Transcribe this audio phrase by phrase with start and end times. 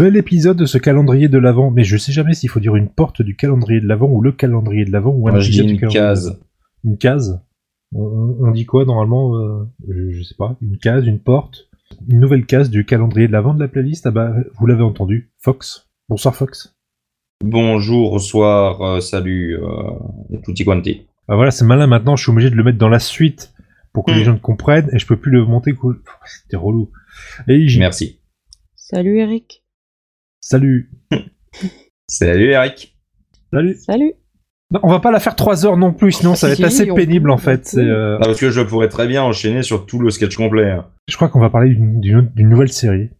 [0.00, 2.88] Nouvel épisode de ce calendrier de l'Avent, mais je sais jamais s'il faut dire une
[2.88, 5.88] porte du calendrier de l'Avent ou le calendrier de l'Avent ou un épisode du une
[5.90, 6.40] case.
[6.84, 7.44] Une case
[7.92, 10.56] on, dit quoi normalement euh, je, je sais pas.
[10.62, 11.68] Une case, une porte
[12.08, 15.32] Une nouvelle case du calendrier de l'Avent de la playlist Ah bah, vous l'avez entendu.
[15.36, 15.90] Fox.
[16.08, 16.74] Bonsoir Fox.
[17.44, 21.08] Bonjour, bonsoir, euh, salut, euh, tutti quanti.
[21.28, 23.52] Ah voilà, c'est malin maintenant, je suis obligé de le mettre dans la suite
[23.92, 24.24] pour que les Hmm.
[24.24, 25.74] gens le comprennent et je peux plus le monter.
[26.24, 26.90] C'était relou.
[27.48, 28.18] Et j'y- Merci.
[28.76, 29.62] Salut Eric.
[30.40, 30.90] Salut.
[32.08, 32.96] Salut Eric.
[33.52, 33.74] Salut.
[33.76, 34.12] Salut.
[34.72, 36.86] Non, on va pas la faire 3 heures non plus, sinon ça va être assez
[36.86, 37.74] pénible en fait.
[37.76, 40.70] euh, Ah, parce que je pourrais très bien enchaîner sur tout le sketch complet.
[40.70, 40.86] hein.
[41.08, 43.10] Je crois qu'on va parler d'une, nouvelle série.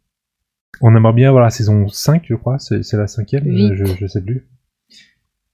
[0.80, 4.22] On aimerait bien voir la saison 5, je crois, c'est, la cinquième, je, je sais
[4.22, 4.46] plus.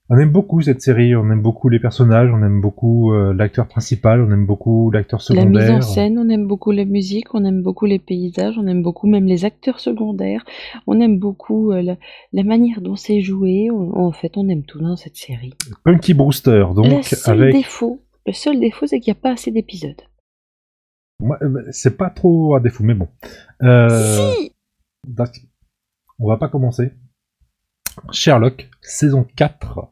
[0.08, 3.66] On aime beaucoup cette série, on aime beaucoup les personnages, on aime beaucoup euh, l'acteur
[3.66, 5.46] principal, on aime beaucoup l'acteur La secondaire.
[5.50, 8.84] mise en scène, on aime beaucoup la musique, on aime beaucoup les paysages, on aime
[8.84, 10.44] beaucoup même les acteurs secondaires,
[10.86, 11.96] on aime beaucoup euh, la,
[12.32, 13.68] la manière dont c'est joué.
[13.72, 15.54] On- en fait, on aime tout dans cette série.
[15.84, 17.54] Punky Brewster, donc le seul avec...
[17.56, 20.00] défaut, le seul défaut, c'est qu'il n'y a pas assez d'épisodes.
[21.20, 23.08] Euh, c'est pas trop à défaut, mais bon.
[23.62, 24.52] Euh, Si.
[26.20, 26.92] On va pas commencer.
[28.12, 29.88] Sherlock, saison 4.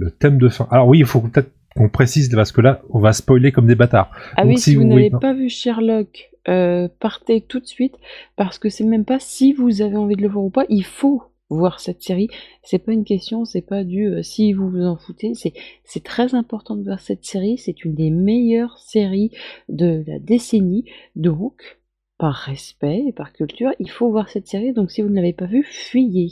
[0.00, 0.66] Le thème de fin.
[0.70, 3.74] Alors oui, il faut peut-être qu'on précise parce que là, on va spoiler comme des
[3.74, 4.10] bâtards.
[4.36, 7.60] Ah Donc, oui, si si vous vous- n'avez oui, pas vu Sherlock, euh, partez tout
[7.60, 7.94] de suite
[8.36, 10.84] parce que c'est même pas si vous avez envie de le voir ou pas, il
[10.84, 12.28] faut voir cette série.
[12.62, 15.34] C'est pas une question, c'est pas du euh, si vous vous en foutez.
[15.34, 15.52] C'est
[15.84, 17.58] c'est très important de voir cette série.
[17.58, 19.30] C'est une des meilleures séries
[19.68, 20.86] de la décennie.
[21.14, 21.78] Donc,
[22.18, 24.72] par respect et par culture, il faut voir cette série.
[24.72, 26.30] Donc, si vous ne l'avez pas vue, fuyez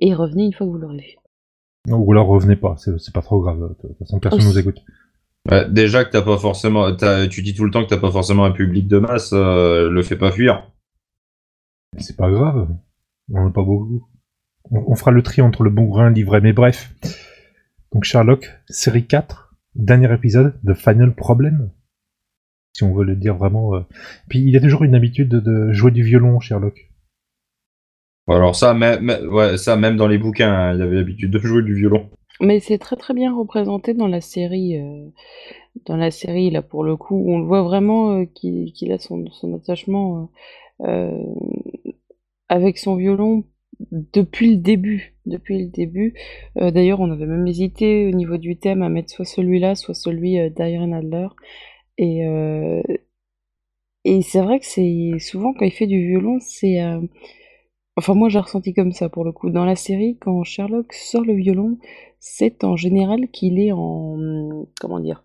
[0.00, 1.16] et revenez une fois que vous l'aurez vue.
[1.86, 3.60] Non, ou alors revenez pas, c'est pas trop grave.
[3.60, 4.48] De toute façon, personne Aussi.
[4.48, 4.82] nous écoute.
[5.50, 8.10] Ouais, déjà que t'as pas forcément, t'as- tu dis tout le temps que t'as pas
[8.10, 10.70] forcément un public de masse, euh, le fais pas fuir.
[11.98, 12.68] C'est pas grave.
[13.30, 14.06] On en a pas beaucoup.
[14.70, 16.94] On, on fera le tri entre le bon grain, l'ivraie, mais bref.
[17.92, 21.70] Donc Sherlock, série 4, dernier épisode, The Final Problem.
[22.72, 23.74] Si on veut le dire vraiment.
[23.76, 23.80] euh.
[24.28, 26.90] Puis il a toujours une habitude de, de jouer du violon, Sherlock.
[28.26, 31.62] Alors ça, même, ouais, ça, même dans les bouquins, hein, il avait l'habitude de jouer
[31.62, 32.08] du violon.
[32.40, 34.78] Mais c'est très très bien représenté dans la série.
[34.78, 35.08] euh,
[35.86, 39.24] dans la série, là, pour le coup, on le voit vraiment euh, qu'il a son,
[39.54, 40.30] attachement
[40.82, 41.18] euh,
[42.48, 43.44] avec son violon
[43.90, 45.14] depuis le début.
[45.26, 46.14] Depuis le début.
[46.56, 50.38] D'ailleurs, on avait même hésité au niveau du thème à mettre soit celui-là, soit celui
[50.50, 51.28] d'Irene Adler.
[51.96, 52.22] Et,
[54.04, 56.78] et c'est vrai que c'est souvent quand il fait du violon, c'est.
[57.96, 59.50] Enfin, moi, j'ai ressenti comme ça pour le coup.
[59.50, 61.78] Dans la série, quand Sherlock sort le violon,
[62.18, 64.66] c'est en général qu'il est en.
[64.80, 65.24] Comment dire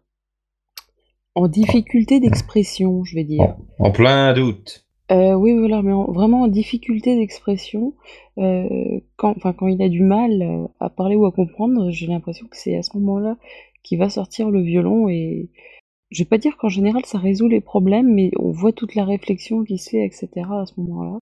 [1.35, 3.56] En difficulté d'expression, je vais dire.
[3.80, 4.85] En, en plein doute.
[5.12, 7.96] Euh, oui, voilà, mais en- vraiment en difficulté d'expression.
[8.38, 12.06] euh, quand, enfin, quand il a du mal euh, à parler ou à comprendre, j'ai
[12.06, 13.38] l'impression que c'est à ce moment-là
[13.81, 15.50] qu'il va sortir le violon et.
[16.12, 19.06] Je vais pas dire qu'en général ça résout les problèmes, mais on voit toute la
[19.06, 20.28] réflexion qui se fait, etc.
[20.51, 21.19] à ce moment-là.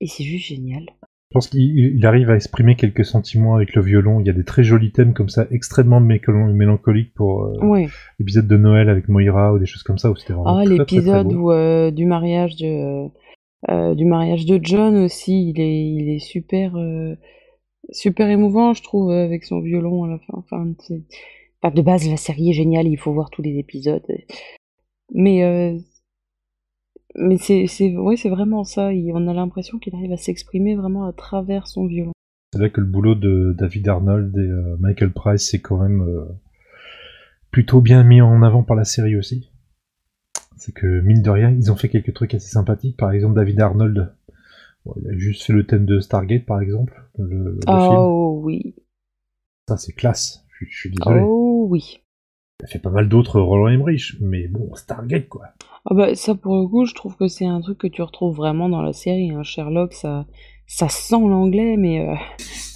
[0.00, 0.86] Et c'est juste génial.
[1.34, 4.20] Je pense qu'il il arrive à exprimer quelques sentiments avec le violon.
[4.20, 7.86] Il y a des très jolis thèmes comme ça, extrêmement mélancoliques pour euh,
[8.20, 10.14] l'épisode de Noël avec Moira ou des choses comme ça où
[10.46, 13.08] Ah, l'épisode euh, du mariage de
[13.68, 16.76] euh, du mariage de John aussi, il est il est super
[17.90, 20.34] super émouvant, je trouve, avec son violon à la fin.
[20.36, 20.64] Enfin,
[21.70, 24.06] de base, la série est géniale, il faut voir tous les épisodes.
[25.12, 25.80] Mais
[27.16, 28.92] mais c'est c'est ouais, c'est vraiment ça.
[28.92, 32.12] il- on a l'impression qu'il arrive à s'exprimer vraiment à travers son violon.
[32.52, 36.02] C'est là que le boulot de David Arnold et euh, Michael Price c'est quand même
[36.02, 36.24] euh,
[37.50, 39.50] plutôt bien mis en avant par la série aussi.
[40.56, 42.96] C'est que mine de rien, ils ont fait quelques trucs assez sympathiques.
[42.96, 44.14] Par exemple, David Arnold,
[44.86, 47.68] bon, il a juste fait le thème de Stargate, par exemple, le, le film.
[47.68, 48.74] Oh oui,
[49.68, 50.44] Ça, c'est classe.
[50.60, 51.20] Je, je suis désolé.
[51.20, 52.00] oh oui.
[52.62, 55.48] Il fait pas mal d'autres Roland Emmerich, mais bon, Stargate, quoi.
[55.86, 58.34] Ah bah ça pour le coup je trouve que c'est un truc que tu retrouves
[58.34, 59.42] vraiment dans la série hein.
[59.42, 60.24] Sherlock ça
[60.66, 62.14] sent l'anglais mais euh,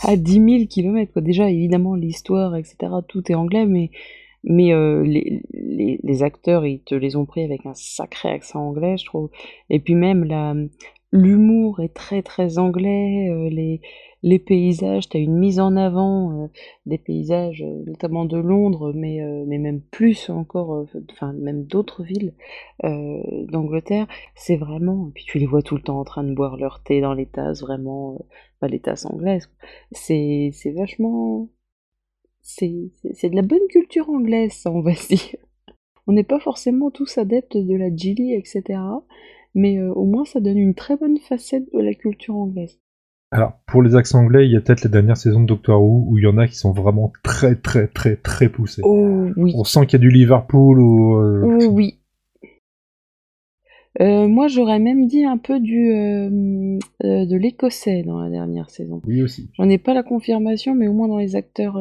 [0.03, 2.77] à 10 000 kilomètres quoi déjà évidemment l'histoire etc
[3.09, 3.91] tout est anglais mais
[4.45, 8.61] mais euh, les, les, les acteurs ils te les ont pris avec un sacré accent
[8.61, 9.31] anglais je trouve
[9.71, 10.55] et puis même la
[11.13, 13.79] l'humour est très très anglais euh,
[14.23, 16.47] les paysages t'as une mise en avant euh,
[16.87, 22.35] des paysages euh, notamment de Londres mais même plus encore enfin même d'autres villes
[22.83, 25.11] d'Angleterre, c'est vraiment.
[25.15, 27.27] Puis tu les vois tout le temps en train de boire leur thé dans les
[27.27, 28.19] tasses, vraiment,
[28.61, 29.51] pas les tasses anglaises.
[29.93, 31.49] C'est vachement.
[32.41, 32.91] C'est
[33.31, 35.37] de la bonne culture anglaise, ça, on va se dire.
[36.07, 38.81] On n'est pas forcément tous adeptes de la Gilly, etc.
[39.55, 42.79] Mais euh, au moins, ça donne une très bonne facette de la culture anglaise.
[43.31, 46.07] Alors, pour les accents anglais, il y a peut-être la dernière saison de Doctor Who
[46.09, 48.81] où il y en a qui sont vraiment très, très, très, très poussés.
[48.85, 49.53] Oh oui.
[49.55, 51.17] On sent qu'il y a du Liverpool ou.
[51.17, 51.99] euh, Oh oui.
[54.01, 59.03] Euh, moi, j'aurais même dit un peu du euh, de l'écossais dans la dernière saison.
[59.07, 59.51] Oui, aussi.
[59.55, 61.79] J'en ai pas la confirmation, mais au moins dans les acteurs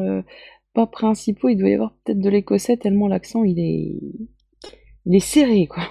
[0.74, 4.00] pas principaux, il doit y avoir peut-être de l'écossais tellement l'accent il est
[5.06, 5.82] il est serré quoi.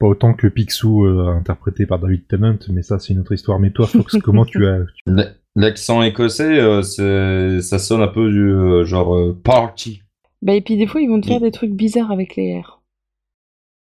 [0.00, 3.60] Pas autant que Picsou, euh, interprété par David Tennant, mais ça, c'est une autre histoire.
[3.60, 4.80] Mais toi, Fox, comment tu as.
[5.06, 5.14] tu-
[5.56, 10.02] L'accent écossais, euh, ça sonne un peu du euh, genre euh, party.
[10.42, 11.42] Bah et puis des fois ils vont te faire Oui.
[11.42, 12.80] des trucs bizarres avec les R.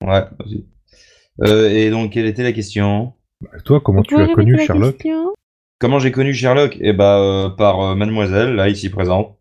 [0.01, 0.65] Ouais, vas-y.
[1.43, 3.13] Euh, et donc, quelle était la question?
[3.65, 5.05] Toi, comment tu as connu Sherlock?
[5.79, 6.77] Comment j'ai connu Sherlock?
[6.79, 9.37] Eh bah, euh, par euh, Mademoiselle, là, ici présente.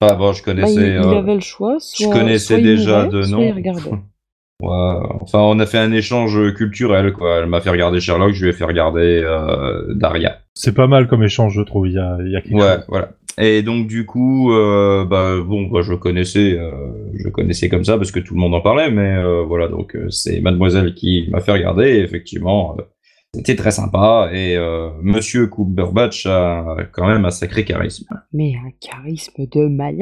[0.00, 0.88] Enfin, bon, je Bah, il, connaissais.
[0.94, 4.02] il avait le choix, soit, connaissais soit il déjà mourait, de nom.
[4.62, 7.38] Ouais, enfin, on a fait un échange culturel, quoi.
[7.40, 10.38] Elle m'a fait regarder Sherlock, je lui ai fait regarder euh, Daria.
[10.54, 11.88] C'est pas mal comme échange, je trouve.
[11.88, 12.84] Il y a, il y a quelque Ouais, chose.
[12.88, 13.10] voilà.
[13.38, 16.70] Et donc du coup, euh, bah bon, bah, je connaissais, euh,
[17.14, 19.96] je connaissais comme ça parce que tout le monde en parlait, mais euh, voilà, donc
[19.96, 21.88] euh, c'est Mademoiselle qui m'a fait regarder.
[21.88, 22.82] Et effectivement, euh,
[23.34, 28.04] c'était très sympa et euh, Monsieur Cumberbatch a quand même un sacré charisme.
[28.34, 30.00] Mais un charisme de malade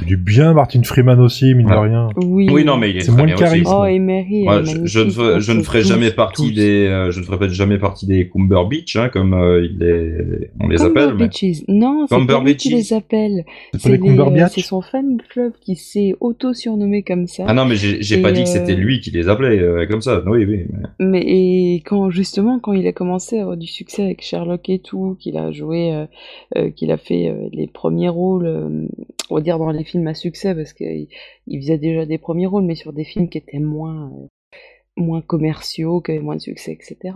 [0.00, 1.80] Du bien, Martin Freeman aussi, mine de Ouais.
[1.80, 2.08] rien.
[2.16, 2.48] Oui.
[2.50, 3.66] Oui, non, mais il est très moins bien le charisme.
[3.66, 3.76] aussi.
[3.78, 6.48] Oh, et Mary, Ouais, je, je ne, ferai- je ne entre ferai tous, jamais partie
[6.48, 6.54] tous.
[6.54, 10.68] des, euh, je ne ferai pas jamais partie des Cumberbatch, hein, comme euh, il on
[10.68, 11.14] les appelle.
[11.18, 11.28] Mais...
[11.68, 13.44] Non, c'est pas lui qui les appelle.
[13.78, 17.44] C'est euh, c'est son fan club qui s'est auto-surnommé comme ça.
[17.46, 20.00] Ah non, mais j'ai pas dit que euh, c'était lui qui les appelait euh, comme
[20.00, 20.22] ça.
[20.26, 20.64] Oui, oui.
[20.70, 24.68] mais- Mais et quand justement quand il a commencé à avoir du succès avec Sherlock
[24.68, 26.06] et tout, qu'il a joué, euh,
[26.56, 28.88] euh, qu'il a fait euh, les premiers rôles,
[29.30, 31.08] on va dire dans les films à succès parce qu'il
[31.46, 34.10] il faisait déjà des premiers rôles, mais sur des films qui étaient moins
[34.96, 37.14] moins commerciaux, qui avaient moins de succès, etc.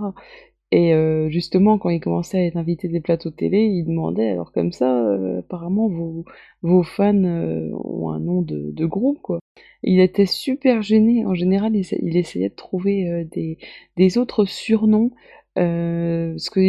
[0.72, 4.28] Et euh, justement, quand il commençait à être invité des plateaux de télé, il demandait,
[4.30, 6.24] alors comme ça, euh, apparemment, vos,
[6.62, 9.40] vos fans euh, ont un nom de, de groupe, quoi.
[9.82, 11.26] Il était super gêné.
[11.26, 13.58] En général, il, essa- il essayait de trouver euh, des,
[13.96, 15.10] des autres surnoms.
[15.58, 16.60] euh, parce que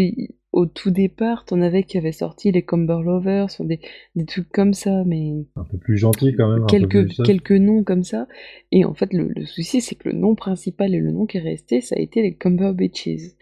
[0.53, 3.79] au tout départ, t'en avais qui avaient sorti les Cumber Lovers, des,
[4.15, 6.65] des trucs comme ça, mais Un peu plus gentil quand même.
[6.65, 8.27] quelques, quelques noms comme ça.
[8.73, 11.37] Et en fait, le, le souci, c'est que le nom principal et le nom qui
[11.37, 13.35] est resté, ça a été les Cumber Bitches.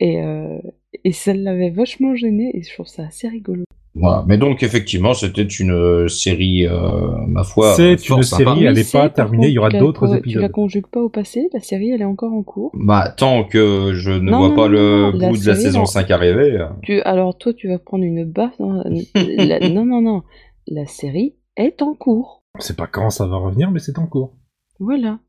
[0.00, 0.58] Et, euh,
[1.04, 3.64] et ça l'avait vachement gêné, et je trouve ça assez rigolo.
[3.98, 4.24] Voilà.
[4.28, 8.44] Mais donc, effectivement, c'était une euh, série, euh, ma foi, C'est une sympa.
[8.52, 10.42] série, elle Oui, est c'est, pas terminée, il y aura d'autres co- Tu épisodes.
[10.42, 12.72] la conjugues pas au passé, la série, elle est encore en cours.
[12.74, 15.46] Bah, tant que je ne Non, vois non, pas non, le non, la bout de
[15.46, 15.86] la saison non.
[15.86, 16.66] 5 arriver.
[16.82, 18.58] Tu, alors toi, tu vas prendre une baffe.
[18.58, 18.84] dans-
[19.14, 20.22] la- non, non, non.
[20.68, 22.42] La série est en cours.
[22.54, 24.34] On sait pas quand ça va revenir, mais c'est en cours.
[24.78, 25.20] Voilà.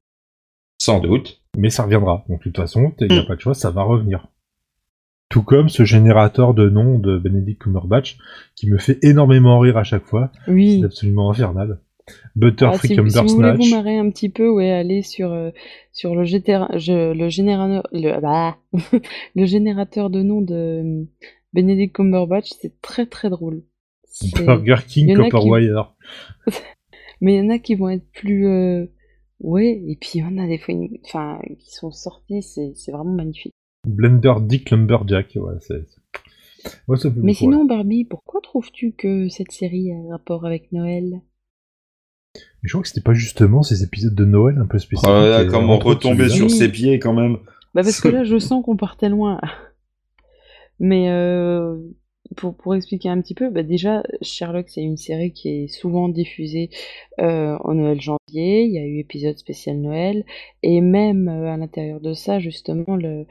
[0.81, 1.41] sans doute.
[1.57, 2.25] Mais ça reviendra.
[2.27, 3.27] Donc, de toute façon, il n'y a Mm.
[3.27, 4.27] pas de choix, ça va revenir.
[5.37, 8.17] Tout comme ce générateur de noms de Benedict Cumberbatch,
[8.55, 10.31] qui me fait énormément rire à chaque fois.
[10.47, 10.79] Oui.
[10.79, 11.79] C'est absolument infernal.
[12.35, 13.03] Butter Ah, si, vous
[13.35, 15.51] voulez vous marrer un petit peu, ouais, allez sur, euh,
[15.91, 18.57] sur le, gétéra- je- le générateur, le, bah,
[19.35, 21.03] le générateur de noms de euh,
[21.53, 23.61] Benedict Cumberbatch, c'est très très drôle.
[24.43, 25.93] Burger King il y en a Copper qui- Wire.
[27.21, 28.85] Mais il y en a qui vont être plus, euh,
[29.41, 30.73] ouais, et puis il y en a des fois,
[31.05, 33.53] enfin, qui sont sortis, c'est vraiment magnifique.
[33.87, 35.33] Blender Dick Lumberjack.
[35.35, 35.85] Ouais, c'est.
[36.87, 37.67] Ouais, ça fait Mais beaucoup, sinon, ouais.
[37.67, 41.21] Barbie, pourquoi trouves-tu que cette série a un rapport avec Noël?
[42.35, 45.09] Mais je crois que c'était pas justement ces épisodes de Noël un peu spécifiques.
[45.09, 46.35] Oh là autres retomber celui-là.
[46.35, 47.37] sur ses pieds quand même.
[47.73, 49.39] Bah parce que là, je sens qu'on partait loin.
[50.79, 51.77] Mais euh,
[52.35, 56.09] pour, pour expliquer un petit peu, bah déjà, Sherlock, c'est une série qui est souvent
[56.09, 56.69] diffusée
[57.19, 58.63] euh, en Noël-janvier.
[58.63, 60.25] Il y a eu épisode spécial Noël.
[60.63, 63.25] Et même euh, à l'intérieur de ça, justement, le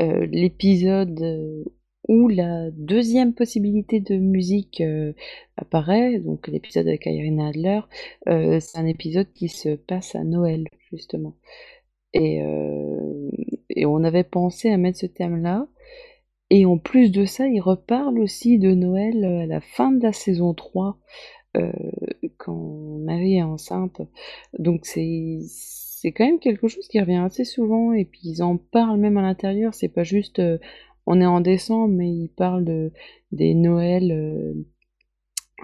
[0.00, 1.64] euh, l'épisode euh,
[2.08, 5.12] où la deuxième possibilité de musique euh,
[5.56, 7.80] apparaît, donc l'épisode avec Irina Adler,
[8.26, 11.34] c'est un épisode qui se passe à Noël, justement.
[12.12, 12.40] Et,
[13.70, 15.66] et on avait pensé à mettre ce thème-là.
[16.50, 20.12] Et en plus de ça, il reparle aussi de Noël à la fin de la
[20.12, 20.96] saison 3,
[21.56, 21.72] euh,
[22.36, 24.00] quand Marie est enceinte.
[24.58, 25.38] Donc c'est
[26.06, 29.16] c'est quand même quelque chose qui revient assez souvent, et puis ils en parlent même
[29.16, 30.56] à l'intérieur, c'est pas juste euh,
[31.04, 32.92] on est en décembre, mais ils parlent de,
[33.32, 34.54] des Noëls euh,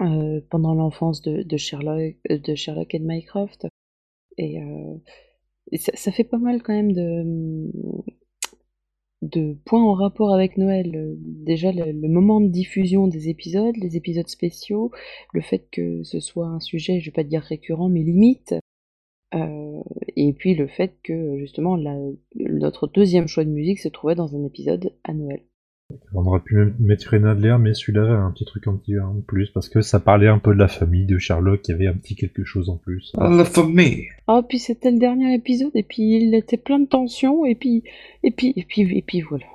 [0.01, 3.67] euh, pendant l'enfance de, Sherlock, de Sherlock et de Mycroft.
[4.37, 4.59] Et,
[5.77, 7.71] ça, fait pas mal quand même de,
[9.21, 11.15] de points en rapport avec Noël.
[11.19, 14.91] Déjà le, moment de diffusion des épisodes, les épisodes spéciaux,
[15.31, 18.55] le fait que ce soit un sujet, je vais pas dire récurrent, mais limite.
[20.15, 21.95] Et puis le fait que justement la,
[22.35, 25.41] notre deuxième choix de musique se trouvait dans un épisode à Noël.
[26.13, 29.21] On aurait pu mettre René Adler, mais celui-là avait un petit truc un petit en
[29.21, 31.87] plus, parce que ça parlait un peu de la famille de Sherlock, il y avait
[31.87, 33.11] un petit quelque chose en plus.
[33.17, 34.07] Ah, la famille.
[34.27, 37.83] Ah, puis c'était le dernier épisode, et puis il était plein de tension, et puis,
[38.23, 39.45] et puis, et puis, et puis voilà.